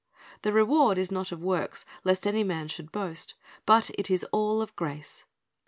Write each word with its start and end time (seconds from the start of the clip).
"i 0.15 0.21
The 0.41 0.51
reward 0.51 0.97
is 0.97 1.11
not 1.11 1.31
of 1.31 1.43
works, 1.43 1.85
lest 2.03 2.25
any 2.25 2.43
man 2.43 2.67
should 2.69 2.91
boast; 2.91 3.35
but 3.67 3.91
it 3.91 4.09
is 4.09 4.23
all 4.31 4.59
of 4.59 4.75
grace. 4.75 5.25